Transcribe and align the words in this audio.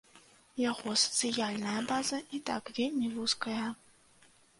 Яго 0.69 0.93
сацыяльная 1.01 1.75
база 1.91 2.17
і 2.37 2.39
так 2.51 2.71
вельмі 2.79 3.11
вузкая. 3.19 3.67